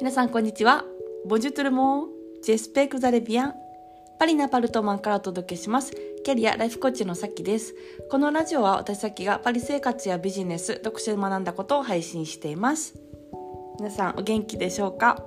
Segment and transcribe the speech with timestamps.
[0.00, 0.84] 皆さんこんにちは。
[1.26, 2.08] ボジュトゥルモン、
[2.40, 3.54] ジェスペクザレビアン。
[4.20, 5.92] パリナパルトマンからお届けします。
[6.24, 7.74] キャリアライフコーチのさきです。
[8.08, 12.94] このラジオは私さきがパリ生活やビジネス、読書で学んだことを配信しています。
[13.80, 15.20] 皆さんお元気でしょうか？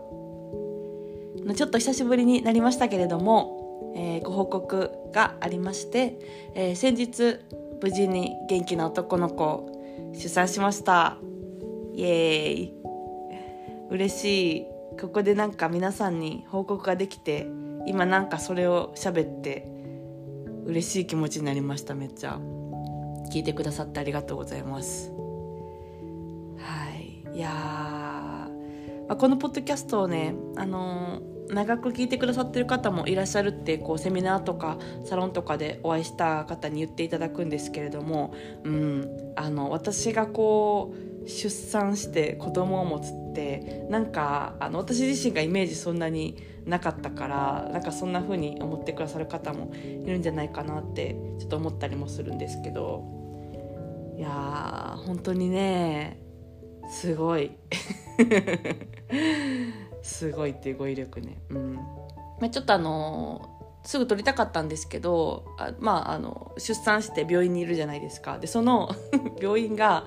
[1.53, 6.17] ちょっと久しぶりになりましたけれども、えーご報告がありまして、
[6.55, 7.40] えー先日
[7.81, 11.17] 無事に元気な男の子を出産しました。
[11.94, 12.73] イエーイ。
[13.91, 14.66] 嬉しい。
[15.00, 17.48] ここでなんか皆さんに報告ができて
[17.86, 19.68] 今なんかそれを喋って
[20.66, 22.40] 嬉しい気持ちになりましためっちゃ。
[23.32, 25.12] 聞いてくださってありがとうございます。
[26.58, 27.38] はい。
[27.38, 28.48] いや、ま
[29.09, 53.21] あ、このポッドキャストをねあのー長く聞いてくださってる方もいらっしゃるってこうセミナーとかサロンとかでお会いした方に言っていただくんですけれども、うん、あの私がこう出産して子供を持つってなんかあの私自身がイメージそんなになかったからなんかそんな風に思ってくださる方もいるんじゃないかなってちょっと思ったりもするんですけど。
[54.18, 56.21] いやー本当にね
[56.91, 57.51] すごい。
[60.03, 61.41] すごいっていう語彙力ね。
[61.49, 61.76] うん。
[61.76, 63.49] まあちょっとあの
[63.84, 68.38] すぐ取りたかったんですけどあまああの出産して病院にいるじゃないですか。
[68.38, 68.91] でその
[69.41, 70.06] 病院が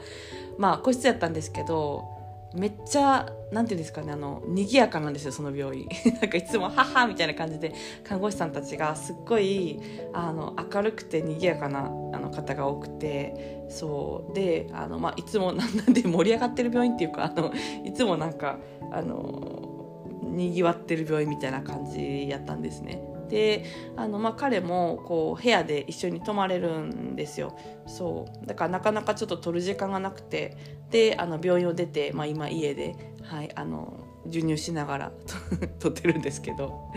[0.59, 2.15] まあ個室やったんですけど
[2.55, 5.89] めっちゃなんていうんですかねあの賑やかなんですよその病院。
[6.21, 7.73] なんかいつも「はは」みたいな感じで
[8.05, 9.81] 看護師さんたちがすっごい
[10.13, 14.35] あの明るくて賑やかなあの方が多くてそう。
[14.35, 17.53] であの、まあ、いつもなんなんで盛り上がってる病院っていうかあの
[17.85, 18.59] いつもなんか
[18.93, 23.14] あのにぎわってる病院みたいな感じやったんですね。
[23.35, 23.65] で
[23.97, 27.59] あの、まあ、彼もこう部屋で一緒に泊まれるんですよ。
[27.87, 28.47] そう。
[28.47, 30.57] だからなかなかちょっと取る時間がなくて。
[30.91, 33.95] であの病院を出て、まあ、今家で、はい、あの
[34.27, 35.13] 授乳しながら
[35.81, 36.89] 撮ってるんですけど、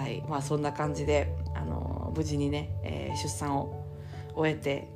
[0.00, 0.22] はい。
[0.26, 3.84] まあ、そんな感じであの無事にね、えー出産を
[4.34, 4.88] 終えて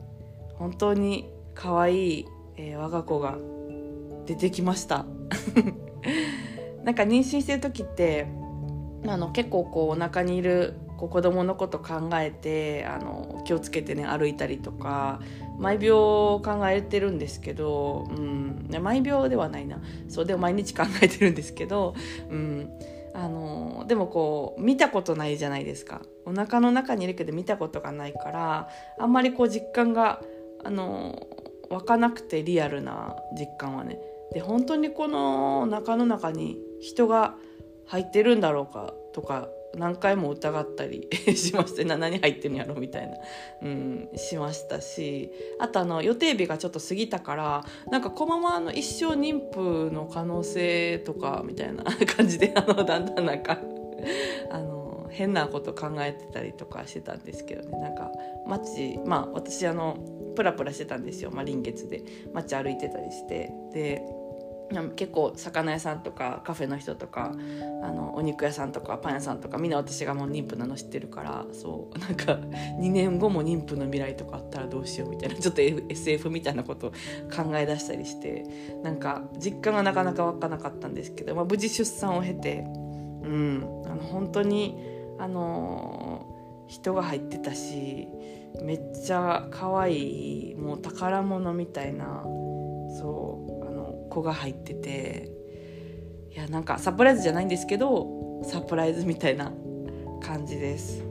[0.54, 2.26] 本当に可愛い、
[2.56, 3.36] えー我が子が
[4.24, 5.04] 出てきました。
[6.82, 8.26] なんか妊娠してる時って
[9.06, 15.20] あの結構こうお腹にいるこ子供のこと考えてあの気をつけてね歩いたりとか
[15.58, 19.80] 毎秒考えてるんですけど、うん、毎秒ではないな。
[20.08, 21.94] そうでも毎日考えてるんですけど、
[22.28, 22.70] うん、
[23.14, 26.02] あのでもこう見たことないじゃないですか。
[26.26, 30.20] お腹の中にいるけど見たことがないからあんまりこう実感が
[30.64, 31.26] あの
[31.70, 34.00] 湧かなくてリアルな実感はね。
[34.32, 37.34] で本当にこのお腹の中に人が
[37.88, 43.16] 入ってるんだろうかとか何回も疑ったり しまして何入ってんやろみたいな、
[43.62, 45.30] うん、しましたし。
[45.58, 51.84] あとあの予定日がちょっと過ぎたからなんかこのままの一生妊婦の可能性とかみたいな
[52.16, 53.60] 感じであのだんだんなんか
[54.50, 57.78] あの変なこと考えてたりとかしてたんですけどね。
[57.80, 58.10] なんか
[58.46, 59.96] 街まあ私あの
[60.34, 62.02] プラプラしてたんですよ、まあ、臨月で。
[62.32, 63.52] 街歩いてたりして。
[63.72, 64.02] で
[64.96, 67.34] 結構魚屋さんとかカフェの人とか
[67.82, 72.32] あのお肉屋さんとかパン屋さんとかみんな私がもう妊婦なの知ってるからそう なんか
[72.78, 78.44] 2年後も妊婦の未来とかあったらどうしようみたいなちょっと SF みたいなことを考え出したりして
[78.82, 82.64] なんか実感がなかなか湧かなかったんですけど、まあ、無事出産を経て、
[83.22, 84.76] うん、あの本当に
[85.18, 88.08] あのー人が入ってたし
[88.62, 92.22] めっちゃ可愛いもう宝物みたいな
[93.00, 93.57] そう
[94.08, 95.30] 子が入ってて
[96.30, 99.52] いやなんかサプライズじゃないんですけどサプライズみたいな
[100.20, 101.04] 感じです。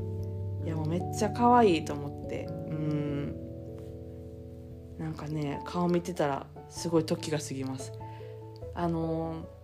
[0.66, 2.46] いやもうめっちゃ可愛いと思って。
[2.46, 3.36] うん。
[4.98, 7.92] なんかね顔見てたらすごい時が過ぎます。
[8.76, 9.58] あのー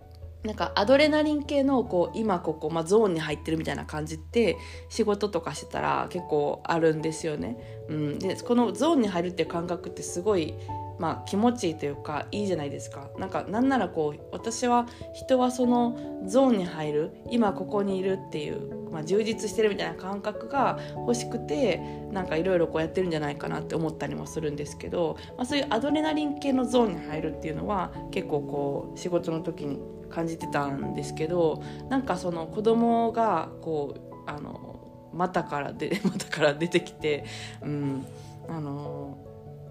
[0.44, 4.58] なんかアドレナリン系のこう今ここ、まあ、ゾーンに入ってるみたいな感じって
[4.90, 7.56] 仕事とかしてたら結構あるんですよね。
[7.88, 10.54] うん、でこのゾーンに入るっていう感覚ってすごい、
[10.98, 13.10] まあ、気持ちいいというかいいじゃないですか。
[13.18, 21.78] なんかなんならこう私は人はそのゾーンに入る今ここにいるっていう、まあ、充実してるみたいな感覚が欲しくて
[22.12, 29.80] なんかいろいろこうやってるんじゃないかなって思ったりもするんですけど、まあ、そういうアドレナリン系のゾーンに入るっていうのは結構こう仕事の時に
[30.10, 37.24] 感じてたんですけどなんかその子供がこうあの股からで 股から出てきて、
[37.62, 38.06] うん、
[38.48, 39.18] あの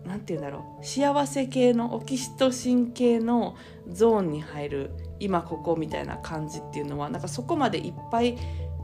[0.06, 0.86] なんて言うんだろう。
[0.86, 3.56] 幸せ系のオキシトシン系の
[3.90, 4.92] ゾーンに入る。
[5.20, 8.38] 今ここみたいな感じっていうのはなんかそこまでいっぱい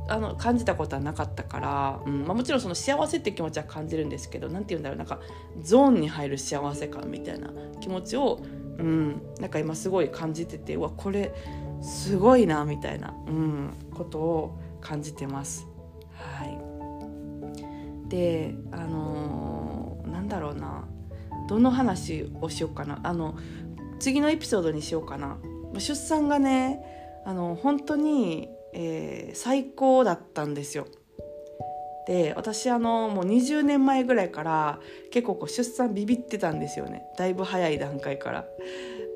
[0.07, 4.97] あの感じたことはなかったから、うんまあ、もちろんその幸せって気持ちは感じるんですけどなんて言うんだろう。
[4.97, 5.19] なんか
[5.61, 7.51] ゾーンに入る幸せ感みたいな
[7.81, 8.39] 気持ちを、
[8.77, 11.33] うん、なんか今すごい感じててうわこれ
[11.81, 15.67] すごいなみたいな、うん、ことを感じてます。
[16.13, 20.87] はい、であのー、なんだろうな。
[21.49, 22.99] どの話をしようかな。
[23.03, 23.35] あの
[23.99, 25.39] 次のエピソードにしようかな。
[25.79, 26.79] 出産がね
[27.25, 30.85] あの本当に、えー、最高だったんですよ。
[32.07, 34.79] で私あのもう20年前ぐらいから
[35.11, 37.01] 結構こう出産ビビってたんですよね。
[37.17, 38.45] だいぶ早い段階から。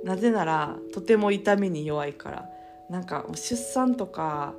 [0.03, 2.49] なぜならとても痛みに弱いから。
[2.89, 4.55] なんか出産とか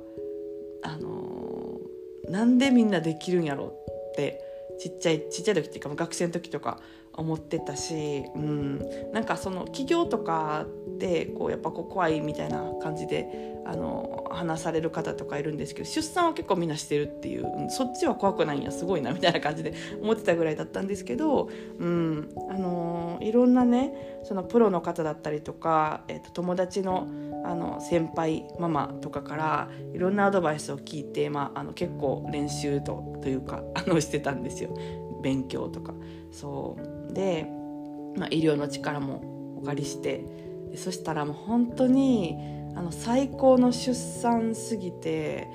[0.81, 3.65] あのー、なんでみんなできるんやろ
[4.11, 4.41] って
[4.79, 6.79] ちっちゃいちっちゃい時っていうか学生の時とか
[7.17, 8.81] 思ってたし、うん、
[9.13, 10.65] なんかその起業とか
[10.97, 22.29] でこうやっぱこう怖いみたいな感じであの話される方とかいるんですけど出産は結構みんなしてるっていう、そっちは怖くないんやすごいなみたいな感じで 思ってたぐらいだったんですけど、うん。
[22.49, 27.07] あのいろんなねそのプロの方だったりとか、えー、と友達の
[27.43, 34.69] あの先輩ママとかからいろんなアドバイスを聞いて、まあ、あの結構練習とというかあのしてたんですよ。
[35.21, 35.93] 勉強とか。
[36.31, 36.94] そう。
[37.15, 37.47] で、
[38.15, 40.23] まあ、医療の力もお借りして
[40.75, 42.37] そしたらもう本当に
[42.75, 45.47] あの最高の出産すぎて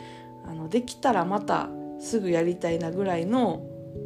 [0.44, 1.68] あのできたらまた
[2.00, 3.62] すぐやりたいなぐらいの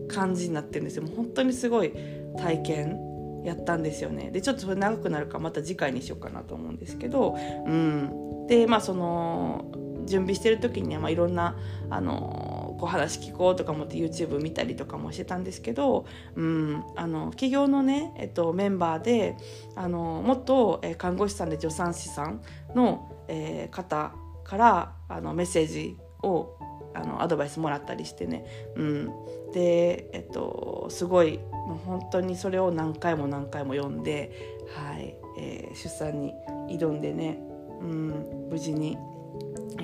[0.08, 1.04] 感じになってるんですよ。
[1.04, 1.92] もう本当にすごい
[2.36, 2.98] 体験
[3.44, 4.30] やったんですよね。
[4.30, 7.36] でちょっとそれ長くなるかまた次回にしようかなと思うんですけど
[7.66, 8.46] うん。
[8.48, 9.64] でまあその
[10.06, 11.56] 準備してる時には、まあ、いろんな
[11.88, 19.36] あのこう話聞こうとか思って YouTube 見たりとかもしてたんですけど、うん、あの企業のね、えっと、メンバーで
[19.76, 22.42] あの元、え看護師さんで助産師さん
[22.74, 26.56] の、えー、方からあのメッセージを
[26.94, 29.06] あのアドバイスもらったりしてね、うん、
[29.52, 36.32] で、えっと、すごいもう本当にそれを何回も何回も読んで、はいえー、出産に
[36.68, 37.40] 挑んでね、
[37.80, 38.96] うん、無事に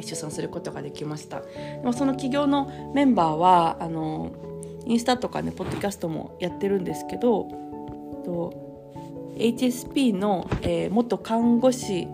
[0.01, 1.41] 出産することができました。
[1.41, 4.33] でもその起業のメンバーはあの
[4.87, 7.49] インスタとかねポッドキャストもやってるんですけど
[8.25, 8.71] と
[9.37, 12.09] HSP の、えー、元看護師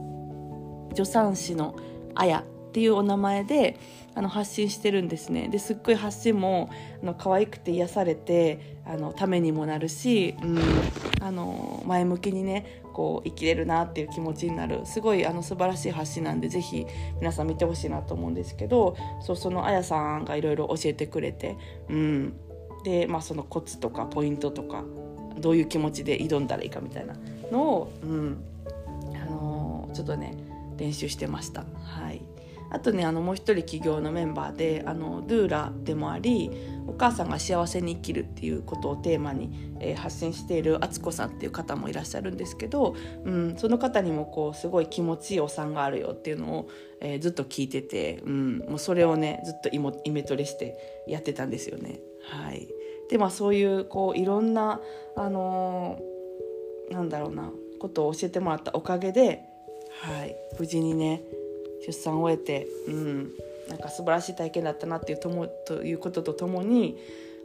[0.91, 1.77] 助産師の
[2.15, 3.79] あやっていうお名前で
[4.17, 5.49] あの発信してるんですね。
[5.49, 6.71] ですっごい発信も
[7.03, 10.59] あの可愛くて癒されてあのためにもなるし、うん、
[11.21, 14.81] あの前向きにねこう生きれるなっていう気持ちになる。
[14.85, 16.87] すごいあの素晴らしい発信なんでぜひ
[17.21, 21.57] 皆さん見てほしいなと思うんですけどそうそのあやさんがいろいろ教えてくれて、
[21.91, 22.33] うん、
[22.85, 24.85] で、まあ、そのコツとかポイントとか
[25.39, 27.15] どういう気持ちで挑んだらいいかみたいな
[27.51, 28.39] のを、うん。
[29.15, 30.37] あのー、ちょっとね
[30.77, 31.65] 練習してました。
[31.83, 32.16] はい。
[32.71, 36.51] あとねあのもう一人起業のメンバーであのドゥーラでもあり
[36.87, 46.69] お母さんが幸せに生きるっていうことをテーマに、えー、発信している敦子さんっていう方もいらっしゃるんですけど、うん、その方にもこうすごい気持ちいいお産があるよっていうのを、
[47.01, 52.01] えー、ずっと聞いてて、うん、もうそれをねずっとイモイメトレしてやってたんですよね。
[52.23, 52.69] はい、
[53.11, 54.81] でまあそういうこういろんな
[55.17, 59.43] あのー、なんだろうなことを教えてもらったおかげで、
[60.03, 61.23] はい、無事にね
[61.85, 63.33] 出産を終えて、うん、
[63.69, 66.99] なんか素晴らしい体験だったなっていうともということとともに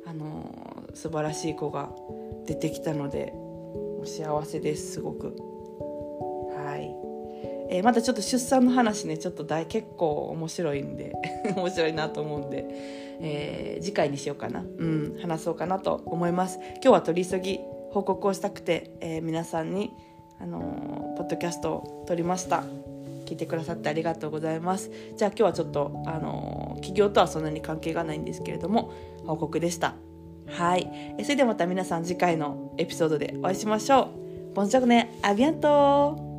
[0.06, 1.90] あの素晴らしい子が
[2.46, 3.34] 出てきたので
[4.06, 5.36] 幸せですすごく。
[6.56, 6.96] はい。
[7.74, 11.14] えー、またちょっと出産の話ねちょっと大結構面白いんで
[11.56, 12.66] 面白いなと思うんで、
[13.22, 16.60] えー、次回にしようかな、うん、話そうかなと思います。
[16.60, 17.60] 今日は取り急ぎ
[17.92, 19.92] 報告をしたくて、えー、皆さんに、
[20.40, 22.64] あのポッドキャストを撮りました。
[23.32, 24.92] 聞いてくださってありがとうございます。
[25.16, 28.92] じゃあ今日はちょっとあの企業とはそんなに関係がないんですけれども
[29.26, 29.96] 報告でした。
[30.48, 31.16] はい。
[31.24, 34.10] それではまた皆さん次回のエピソードでお会いしましょ
[34.52, 34.54] う。
[34.54, 36.31] ボンジョグネアビアント